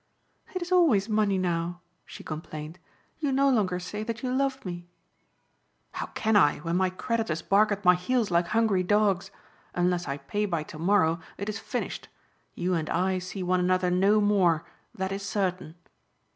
"It 0.55 0.63
is 0.63 0.71
always 0.71 1.07
money 1.07 1.37
now," 1.37 1.81
she 2.05 2.23
complained. 2.23 2.79
"You 3.19 3.31
no 3.31 3.51
longer 3.51 3.77
say 3.79 4.01
that 4.01 4.23
you 4.23 4.33
love 4.33 4.65
me." 4.65 4.87
"How 5.91 6.07
can 6.07 6.35
I 6.35 6.57
when 6.57 6.75
my 6.75 6.89
creditors 6.89 7.43
bark 7.43 7.71
at 7.71 7.85
my 7.85 7.93
heels 7.93 8.31
like 8.31 8.47
hungry 8.47 8.81
dogs? 8.81 9.29
Unless 9.75 10.07
I 10.07 10.17
pay 10.17 10.47
by 10.47 10.63
to 10.63 10.79
morrow 10.79 11.19
it 11.37 11.49
is 11.49 11.59
finished. 11.59 12.07
You 12.55 12.73
and 12.73 12.89
I 12.89 13.19
see 13.19 13.43
one 13.43 13.59
another 13.59 13.91
no 13.91 14.19
more, 14.19 14.65
that 14.95 15.11
is 15.11 15.21
certain." 15.21 15.75